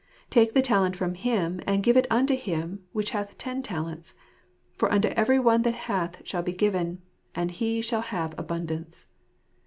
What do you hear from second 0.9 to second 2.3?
from him, and give it